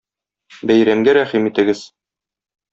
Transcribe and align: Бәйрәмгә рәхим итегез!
Бәйрәмгә 0.71 1.15
рәхим 1.19 1.53
итегез! 1.53 1.87